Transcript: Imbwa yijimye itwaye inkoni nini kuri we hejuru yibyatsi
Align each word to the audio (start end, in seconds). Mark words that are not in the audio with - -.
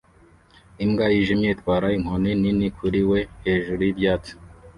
Imbwa 0.83 1.05
yijimye 1.13 1.49
itwaye 1.55 1.93
inkoni 1.97 2.31
nini 2.41 2.67
kuri 2.77 2.99
we 3.09 3.19
hejuru 3.43 3.81
yibyatsi 3.87 4.31